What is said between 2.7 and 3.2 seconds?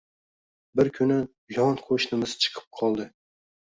qoldi